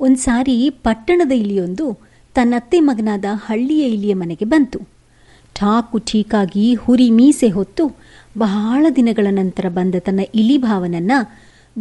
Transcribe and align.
ಒಂದ್ಸಾರಿ 0.00 0.70
ಪಟ್ಟಣದ 0.70 1.32
ಇಲಿಯೊಂದು 1.32 1.98
ತನ್ನತ್ತೆ 2.34 2.80
ಮಗನಾದ 2.80 3.24
ಹಳ್ಳಿಯ 3.32 3.86
ಇಲಿಯ 3.86 4.14
ಮನೆಗೆ 4.14 4.44
ಬಂತು. 4.44 4.78
ಠಾಕು 5.54 5.98
ಠೀಕಾಗಿ 5.98 6.74
ಹುರಿ 6.74 7.10
ಮೀಸೆ 7.10 7.48
ಹೊತ್ತು 7.48 7.86
ಬಹಳ 8.38 8.86
ದಿನಗಳ 8.96 9.26
ನಂತರ 9.30 9.68
ಬಂದ 9.68 9.94
ತನ್ನ 9.98 10.20
ಇಲಿ 10.34 10.58
ಭಾವನನ್ನ 10.58 11.12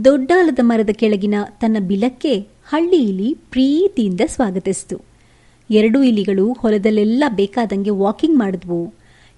ದೊಡ್ಡಾಲದ 0.05 0.59
ಮರದ 0.61 0.89
ಕೆಳಗಿನ 0.89 1.35
ತನ್ನ 1.61 1.77
ಬಿಲಕ್ಕೆ 1.79 2.47
ಹಳ್ಳಿ 2.65 2.97
ಇಲಿ 2.97 3.37
ಪ್ರೀತಿಯಿಂದ 3.51 4.21
ಸ್ವಾಗತಿಸಿತು. 4.27 5.01
ಎರಡೂ 5.71 6.03
ಇಲಿಗಳು 6.03 6.53
ಹೊಲದಲ್ಲೆಲ್ಲ 6.53 7.23
ಬೇಕಾದಂಗೆ 7.29 7.89
ವಾಕಿಂಗ್ 7.89 8.39
ಮಾಡಿದ್ವು. 8.39 8.93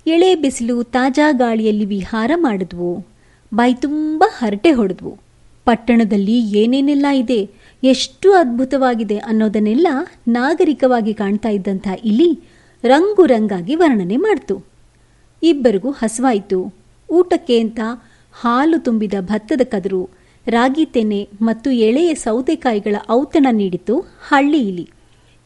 ಎಳೆ 0.08 0.36
ಬಿಸಿಲು 0.36 0.84
ತಾಜಾ 0.84 1.32
ಗಾಳಿಯಲ್ಲಿ 1.32 1.86
ವಿಹಾರ 1.86 2.32
ಮಾಡಿದ್ವು. 2.36 3.08
ಬಾಯಿ 3.54 3.74
ತುಂಬ 3.74 4.24
ಹರಟೆ 4.38 4.72
ಹೊಡೆದ್ವು. 4.72 5.18
ಪಟ್ಟಣದಲ್ಲಿ 5.66 6.58
ಏನೇನೆಲ್ಲ 6.58 7.06
ಇದೆ? 7.14 7.50
ಎಷ್ಟು 7.84 8.34
ಅದ್ಭುತವಾಗಿದೆ 8.34 9.18
ಅನ್ನೋದನ್ನೆಲ್ಲ 9.18 9.88
ನಾಗರಿಕವಾಗಿ 10.28 11.14
ಕಾಣ್ತಾ 11.14 11.50
ಇದ್ದಂಥ 11.50 11.88
ಇಲಿ 12.04 12.40
ರಂಗು 12.84 13.26
ರಂಗಾಗಿ 13.26 13.76
ವರ್ಣನೆ 13.76 14.18
ಮಾಡ್ತು. 14.18 14.66
ಇಬ್ಬರಿಗೂ 15.44 15.92
ಹಸುವಾಯಿತು. 15.92 16.74
ಊಟಕ್ಕೆ 17.12 17.60
ಅಂತ 17.60 17.80
ಹಾಲು 18.34 18.80
ತುಂಬಿದ 18.80 19.14
ಭತ್ತದ 19.20 19.62
ಕದರು, 19.64 20.10
ರಾಗಿ 20.48 20.86
ತೆನೆ 20.86 21.30
ಮತ್ತು 21.42 21.72
ಎಳೆಯ 21.72 22.14
ಸೌತೆಕಾಯಿಗಳ 22.14 22.96
ಔತಣ 23.10 23.48
ನೀಡಿತು 23.52 24.00
ಹಳ್ಳಿ 24.00 24.70
ಇಲಿ 24.70 24.90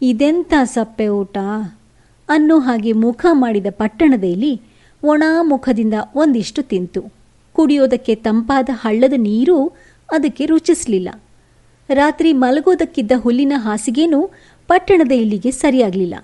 ಇದೆಂಥ 0.01 0.53
ಸಪ್ಪೆ 0.63 1.07
ಊಟ? 1.07 1.37
ಅನ್ನೋ 2.29 2.59
ಹಾಗೆ 2.59 2.91
ಮುಖ 2.91 3.25
ಮಾಡಿದ 3.31 3.65
ಪಟ್ಟಣದ 3.69 4.23
ಇಲಿ 4.23 4.61
ಒಣ 5.03 5.23
ಮುಖದಿಂದ 5.41 5.93
ಒಂದಿಷ್ಟು 6.15 6.63
ತಿಂತು. 6.63 7.13
ಕುಡಿಯೋದಕ್ಕೆ 7.53 8.15
ತಂಪಾದ 8.15 8.69
ಹಳ್ಳದ 8.73 9.13
ನೀರು 9.17 9.67
ಅದಕ್ಕೆ 10.11 10.45
ರುಚಿಸಲಿಲ್ಲ. 10.45 11.22
ರಾತ್ರಿ 11.93 12.33
ಮಲಗೋದಕ್ಕಿದ್ದ 12.33 13.11
ಹುಲ್ಲಿನ 13.17 13.53
ಹಾಸಿಗೆನೂ 13.55 14.29
ಪಟ್ಟಣದ 14.67 15.11
ಇಲ್ಲಿಗೆ 15.11 15.51
ಸರಿಯಾಗಲಿಲ್ಲ. 15.51 16.15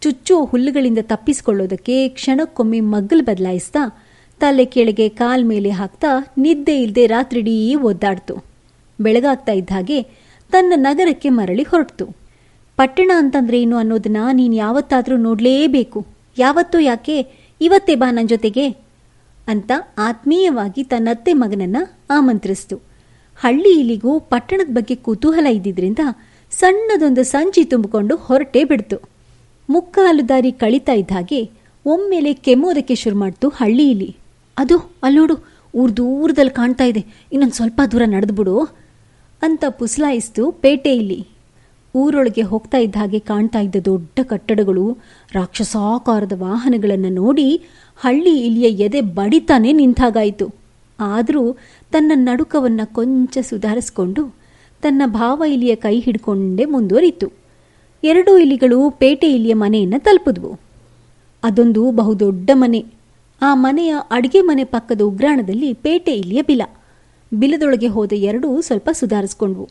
ಚುಚ್ಚುವ 0.00 0.44
ಹುಲ್ಲುಗಳಿಂದ 0.44 0.98
ತಪ್ಪಿಸಿಕೊಳ್ಳೋದಕ್ಕೆ 1.02 2.08
ಕ್ಷಣಕ್ಕೊಮ್ಮೆ 2.08 2.80
ಮಗ್ಗಲು 2.80 3.22
ಬದಲಾಯಿಸ್ತಾ 3.22 4.04
ತಲೆ 4.40 4.64
ಕೆಳಗೆ 4.64 5.08
ಕಾಲ್ 5.08 5.44
ಮೇಲೆ 5.44 5.70
ಹಾಕ್ತಾ 5.70 6.32
ನಿದ್ದೆ 6.38 6.82
ಇಲ್ಲದೆ 6.82 7.06
ರಾತ್ರಿಡೀ 7.06 7.74
ಒದ್ದಾಡ್ತು. 7.74 8.44
ಬೆಳಗಾಗ್ತಾ 9.00 9.52
ಇದ್ದ 9.52 9.70
ಹಾಗೆ 9.70 10.02
ತನ್ನ 10.52 10.72
ನಗರಕ್ಕೆ 10.76 11.28
ಮರಳಿ 11.28 11.62
ಹೊರಟ್ತು. 11.62 12.06
ಪಟ್ಟಣ 12.76 13.10
ಅಂತಂದ್ರೆ 13.16 13.62
ಏನು 13.62 13.76
ಅನ್ನೋದನ್ನ 13.76 14.16
ನೀನು 14.32 14.54
ಯಾವತ್ತಾದರೂ 14.54 15.16
ನೋಡಲೇಬೇಕು. 15.16 16.06
ಯಾವತ್ತೂ 16.38 16.78
ಯಾಕೆ 16.78 17.26
ಇವತ್ತೇ 17.60 17.94
ಬಾ 17.94 18.10
ನನ್ನ 18.10 18.26
ಜೊತೆಗೆ 18.26 18.68
ಅಂತ 19.48 19.72
ಆತ್ಮೀಯವಾಗಿ 19.98 20.84
ತನ್ನತ್ತೆ 20.84 21.32
ಮಗನನ್ನ 21.32 21.76
ಆಮಂತ್ರಿಸ್ತು. 22.10 22.93
ಹಳ್ಳಿ 23.42 23.72
ಇಲಿಗೂ 23.80 24.12
ಪಟ್ಟಣದ 24.32 24.70
ಬಗ್ಗೆ 24.76 24.94
ಕುತೂಹಲ 25.06 25.46
ಇದ್ದಿದ್ರಿಂದ 25.58 26.02
ಸಣ್ಣದೊಂದು 26.52 27.22
ಸಂಚಿ 27.22 27.64
ತುಂಬಿಕೊಂಡು 27.64 28.16
ಹೊರಟೇ 28.26 28.62
ಬಿಡ್ತು. 28.70 28.96
ಮುಕ್ಕಾಲು 29.68 30.22
ದಾರಿ 30.28 30.52
ಕಳೀತಾ 30.62 30.92
ಇದ್ದ 30.92 31.12
ಹಾಗೆ 31.16 31.40
ಒಮ್ಮೆಲೆ 31.86 32.32
ಕೆಮ್ಮೋದಕ್ಕೆ 32.46 32.94
ಶುರು 33.02 33.16
ಮಾಡ್ತು 33.22 33.48
ಹಳ್ಳಿ 33.60 33.86
ಇಲ್ಲಿ 33.90 34.10
ಅದು 34.56 34.76
ಅಲ್ಲೋಡು 35.06 35.36
ಊರ್ 35.74 35.92
ದೂರದಲ್ಲಿ 35.96 36.54
ಕಾಣ್ತಾ 36.58 36.84
ಇದೆ. 36.84 37.02
ಇನ್ನೊಂದು 37.32 37.54
ಸ್ವಲ್ಪ 37.54 37.80
ದೂರ 37.92 38.02
ನಡೆದ್ಬಿಡು 38.06 38.56
ಅಂತ 39.42 39.64
ಪುಸಲಾಯಿಸ್ತು 39.78 40.42
ಪೇಟೆ 40.64 40.92
ಇಲ್ಲಿ 40.96 41.20
ಊರೊಳಗೆ 41.94 42.42
ಹೋಗ್ತಾ 42.42 42.78
ಇದ್ದ 42.78 42.96
ಹಾಗೆ 42.96 43.18
ಕಾಣ್ತಾ 43.30 43.60
ಇದ್ದ 43.60 43.78
ದೊಡ್ಡ 43.84 44.18
ಕಟ್ಟಡಗಳು, 44.30 44.84
ರಾಕ್ಷಸಾಕಾರದ 45.32 46.34
ವಾಹನಗಳನ್ನು 46.36 47.10
ನೋಡಿ 47.22 47.48
ಹಳ್ಳಿ 48.04 48.34
ಇಲ್ಲಿಯ 48.46 48.68
ಎದೆ 48.86 49.00
ಬಡಿತಾನೆ 49.18 49.72
ನಿಂತಾಗಾಯಿತು. 49.72 50.46
ಆದರೂ 51.00 51.52
ತನ್ನ 51.92 52.12
ನಡುಕವನ್ನು 52.14 52.94
ಕೊಂಚ 52.94 53.38
ಸುಧಾರಿಸಿಕೊಂಡು 53.38 54.26
ತನ್ನ 54.82 55.02
ಭಾವ 55.06 55.42
ಇಲಿಯ 55.48 55.74
ಕೈ 55.74 56.00
ಹಿಡ್ಕೊಂಡೇ 56.00 56.64
ಮುಂದುವರಿತು. 56.64 57.32
ಎರಡೂ 58.04 58.38
ಇಲಿಗಳು 58.38 58.90
ಪೇಟೆ 58.90 59.34
ಇಲಿಯ 59.34 59.54
ಮನೆಯನ್ನು 59.54 60.00
ತಲುಪಿದ್ವು. 60.00 60.60
ಅದೊಂದು 61.44 61.90
ಬಹುದೊಡ್ಡ 61.90 62.50
ಮನೆ. 62.54 62.84
ಆ 63.42 63.54
ಮನೆಯ 63.54 63.94
ಅಡಿಗೆ 64.10 64.40
ಮನೆ 64.40 64.64
ಪಕ್ಕದ 64.64 65.00
ಉಗ್ರಾಣದಲ್ಲಿ 65.00 65.74
ಪೇಟೆ 65.74 66.12
ಇಲಿಯ 66.12 66.42
ಬಿಲ. 66.42 66.62
ಬಿಲದೊಳಗೆ 67.34 67.86
ಹೋದ 67.86 68.12
ಎರಡೂ 68.12 68.60
ಸ್ವಲ್ಪ 68.60 68.90
ಸುಧಾರಿಸ್ಕೊಂಡ್ವು. 68.92 69.68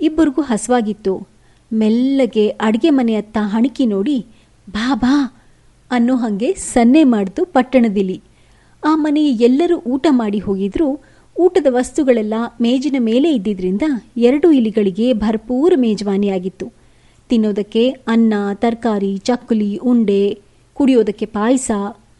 ಇಬ್ಬರಿಗೂ 0.00 0.42
ಹಸವಾಗಿತ್ತು. 0.42 1.28
ಮೆಲ್ಲಗೆ 1.72 2.48
ಅಡಿಗೆ 2.48 2.90
ಮನೆಯತ್ತ 2.90 3.38
ಹಣಕಿ 3.40 3.86
ನೋಡಿ 3.86 4.26
ಬಾ 4.70 4.94
ಬಾ 4.94 5.36
ಅನ್ನೋ 5.90 6.16
ಹಾಗೆ 6.16 6.54
ಸನ್ನೆ 6.54 7.04
ಮಾಡಿತು 7.04 7.44
ಪಟ್ಟಣದಿಲಿ. 7.44 8.22
ಆ 8.84 8.94
ಮನೆಯ 8.94 9.28
ಎಲ್ಲರೂ 9.28 9.76
ಊಟ 9.76 10.06
ಮಾಡಿ 10.10 10.38
ಹೋಗಿದ್ರು. 10.38 11.00
ಊಟದ 11.40 11.66
ವಸ್ತುಗಳೆಲ್ಲ 11.70 12.34
ಮೇಜಿನ 12.60 12.96
ಮೇಲೆ 12.98 13.34
ಇದ್ದಿದ್ರಿಂದ 13.34 13.82
ಎರಡು 14.16 14.52
ಇಲಿಗಳಿಗೆ 14.52 15.12
ಭರ್ಪೂರ 15.12 15.72
ಮೇಜವಾನಿಯಾಗಿತ್ತು. 15.76 16.72
ತಿನ್ನೋದಕ್ಕೆ 17.28 17.90
ಅನ್ನ, 17.90 18.34
ತರಕಾರಿ, 18.54 19.16
ಚಕ್ಕುಲಿ, 19.18 19.76
ಉಂಡೆ, 19.76 20.38
ಕುಡಿಯೋದಕ್ಕೆ 20.74 21.26
ಪಾಯಸ 21.26 21.70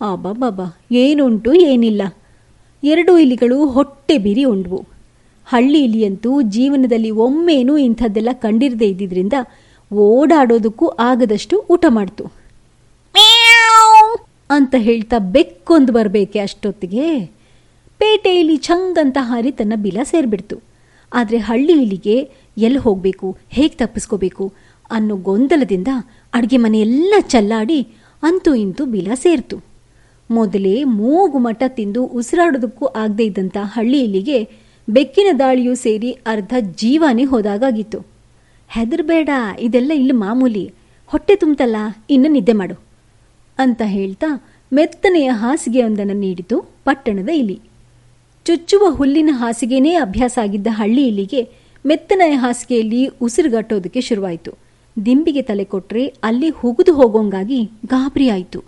ಆಬಾಬಾಬಾ 0.00 0.78
ಏನುಂಟು 0.92 1.54
ಏನಿಲ್ಲ. 1.54 2.02
ಎರಡು 2.84 3.18
ಇಲಿಗಳು 3.18 3.66
ಹೊಟ್ಟೆ 3.66 4.18
ಬಿರಿ 4.18 4.44
ಉಂಡ್ವು. 4.44 4.84
ಹಳ್ಳಿ 5.46 5.84
ಇಲಿಯಂತೂ 5.84 6.42
ಜೀವನದಲ್ಲಿ 6.42 7.10
ಒಮ್ಮೇನೂ 7.10 7.76
ಇಂಥದ್ದೆಲ್ಲ 7.76 8.28
ಕಂಡಿರದೇ 8.32 8.86
ಇದ್ದಿದ್ರಿಂದ 8.86 9.32
ಓಡಾಡೋದಕ್ಕೂ 9.94 10.86
ಆಗದಷ್ಟು 10.86 11.64
ಊಟ 11.70 11.84
ಮಾಡ್ತು. 11.88 12.39
ಅಂತ 14.56 14.74
ಹೇಳ್ತಾ 14.86 15.18
ಬೆಕ್ಕೊಂದು 15.34 15.92
ಬರಬೇಕೆ 15.96 16.38
ಅಷ್ಟೊತ್ತಿಗೆ. 16.46 17.06
ಪೇಟೆಯಲ್ಲಿ 18.00 18.54
ಇಲಿ 18.54 18.64
ಛಂಗಂತ 18.68 19.18
ಹಾರಿ 19.28 19.50
ತನ್ನ 19.58 19.74
ಬಿಲ 19.84 19.98
ಸೇರಿಬಿಡ್ತು. 20.10 20.56
ಆದರೆ 21.12 21.38
ಹಳ್ಳಿ 21.48 21.74
ಇಲಿಗೆ 21.84 22.16
ಎಲ್ಲಿ 22.66 22.80
ಹೋಗಬೇಕು, 22.86 23.28
ಹೇಗೆ 23.56 23.74
ತಪ್ಪಿಸ್ಕೋಬೇಕು 23.82 24.44
ಅನ್ನೋ 24.90 25.14
ಗೊಂದಲದಿಂದ 25.28 25.90
ಅಡುಗೆ 26.34 26.58
ಮನೆಯೆಲ್ಲ 26.64 27.14
ಚಲ್ಲಾಡಿ 27.32 27.80
ಅಂತೂ 28.22 28.50
ಇಂತೂ 28.54 28.84
ಬಿಲ 28.94 29.08
ಸೇರ್ತು. 29.24 29.56
ಮೊದಲೇ 30.30 30.74
ಮೂಗು 30.98 31.38
ಮಠ 31.38 31.62
ತಿಂದು 31.76 32.02
ಉಸಿರಾಡೋದಕ್ಕೂ 32.18 32.86
ಆಗದೇ 33.02 33.24
ಇದ್ದಂಥ 33.24 33.56
ಹಳ್ಳಿ 33.76 34.00
ಇಲಿಗೆ 34.06 34.38
ಬೆಕ್ಕಿನ 34.88 35.30
ದಾಳಿಯೂ 35.38 35.74
ಸೇರಿ 35.84 36.10
ಅರ್ಧ 36.26 36.54
ಜೀವನೇ 36.82 37.24
ಹೋದಾಗಾಗಿತ್ತು. 37.24 37.98
ಹೆದರ್ಬೇಡ, 38.70 39.30
ಇದೆಲ್ಲ 39.60 39.92
ಇಲ್ಲಿ 40.00 40.16
ಮಾಮೂಲಿ. 40.24 40.64
ಹೊಟ್ಟೆ 41.10 41.34
ತುಂಬ್ತಲ್ಲ, 41.36 41.76
ಇನ್ನು 42.10 42.28
ನಿದ್ದೆ 42.28 42.52
ಮಾಡು. 42.52 42.76
ಅಂತ 43.60 43.82
ಹೇಳ್ತಾ 43.84 44.28
ಮೆತ್ತನೆಯ 44.72 45.28
ಹಾಸಿಗೆಯೊಂದನ್ನು 45.28 46.14
ನೀಡಿತು 46.14 46.56
ಪಟ್ಟಣದ 46.84 47.28
ಇಲಿ. 47.28 47.60
ಚುಚ್ಚುವ 48.44 48.90
ಹುಲ್ಲಿನ 48.90 49.30
ಹಾಸಿಗೆನೇ 49.32 49.94
ಅಭ್ಯಾಸ 49.94 50.38
ಆಗಿದ್ದ 50.42 50.66
ಹಳ್ಳಿ 50.70 51.06
ಇಲಿಗೆ 51.06 51.42
ಮೆತ್ತನೆಯ 51.86 52.34
ಹಾಸಿಗೆಯಲ್ಲಿ 52.34 53.06
ಉಸಿರುಗಟ್ಟೋದಕ್ಕೆ 53.06 54.00
ಶುರುವಾಯಿತು. 54.00 54.52
ದಿಂಬಿಗೆ 54.96 55.42
ತಲೆ 55.42 55.64
ಕೊಟ್ಟರೆ 55.64 56.06
ಅಲ್ಲಿ 56.22 56.48
ಹುಗಿದು 56.50 56.92
ಹೋಗೋಂಗಾಗಿ 56.94 57.64
ಗಾಬರಿಯಾಯಿತು 57.86 58.60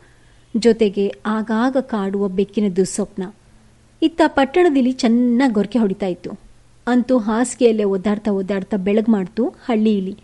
ಜೊತೆಗೆ 0.57 1.15
ಆಗಾಗ 1.27 1.77
ಕಾಡುವ 1.81 2.29
ಬೆಕ್ಕಿನ 2.29 2.69
ದುಸ್ವಪ್ನ 2.77 3.25
ಇತ್ತ 4.03 4.21
ಪಟ್ಟಣದಲ್ಲಿ 4.27 4.93
ಚೆನ್ನಾಗಿ 4.93 5.53
ಗೊರಕೆ 5.53 5.79
ಹೊಡಿತಾ 5.79 6.07
ಇತ್ತು. 6.07 6.31
ಅಂತೂ 6.87 7.19
ಹಾಸಿಗೆಯಲ್ಲೇ 7.19 7.85
ಒದ್ದಾಡ್ತಾ 7.85 8.31
ಒದ್ದಾಡ್ತಾ 8.31 8.77
ಬೆಳಗ್ 8.77 9.09
ಮಾಡ್ತು 9.09 9.45
ಹಳ್ಳಿ 9.49 9.93
ಇಲಿ. 9.99 10.15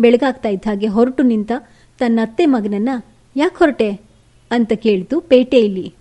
ಬೆಳಗಾಗ್ತಾ 0.00 0.48
ಇದ್ದ 0.48 0.66
ಹಾಗೆ 0.66 0.86
ಹೊರಟು 0.86 1.22
ನಿಂತ 1.22 1.52
ತನ್ನ 1.98 2.18
ಅತ್ತೆ 2.22 2.46
ಮಗನನ್ನ, 2.46 2.88
ಯಾಕೆ 3.36 3.58
ಹೊರಟೆ? 3.58 4.07
ಅಂತ 4.50 4.72
ಕೇಳಿತು 4.72 5.20
ಪೇಟೆಯಲ್ಲಿ 5.20 5.94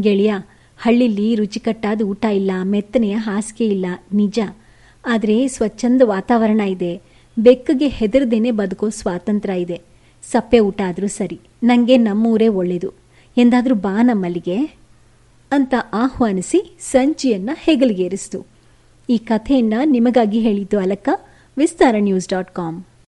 ಗೆಳೆಯ, 0.00 0.34
ಹಳ್ಳಿಲಿ 0.78 1.34
ರುಚಿಕಟ್ಟಾದ 1.34 2.02
ಊಟ 2.02 2.24
ಇಲ್ಲ, 2.24 2.50
ಮೆತ್ತನೆಯ 2.62 3.12
ಹಾಸಿಗೆ 3.12 3.66
ಇಲ್ಲ, 3.66 3.86
ನಿಜ. 4.14 4.38
ಆದರೆ 5.06 5.48
ಸ್ವಚ್ಛಂದ 5.48 6.02
ವಾತಾವರಣ 6.04 6.60
ಇದೆ. 6.60 7.02
ಬೆಕ್ಕಗೆ 7.38 7.88
ಹೆದರದೇನೆ 7.88 8.50
ಬದುಕೋ 8.50 8.88
ಸ್ವಾತಂತ್ರ್ಯ 8.88 9.60
ಇದೆ. 9.60 9.80
ಸಪ್ಪೆ 10.22 10.58
ಊಟ 10.58 10.80
ಆದರೂ 10.86 11.06
ಸರಿ 11.06 11.40
ನನಗೆ 11.62 11.96
ನಮ್ಮೂರೇ 11.96 12.48
ಒಳ್ಳೆಯದು 12.48 12.92
ಎಂದಾದರೂ 13.36 13.74
ಬಾ 13.74 14.02
ನಮ್ಮಲ್ಲಿಗೆ? 14.02 14.78
ಅಂತ 15.52 15.74
ಆಹ್ವಾನಿಸಿ 15.92 16.78
ಸಂಚಿಯನ್ನು 16.80 17.56
ಹೆಗಲಿಗೇರಿಸಿತು. 17.60 18.46
ಈ 19.10 19.18
ಕಥೆಯನ್ನು 19.18 19.84
ನಿಮಗಾಗಿ 19.84 20.40
ಹೇಳಿದ್ದು 20.40 20.78
Alakka 20.78 21.08
Vistara 21.56 21.94
news 21.98 22.28
dot 22.28 22.54
com. 22.54 22.84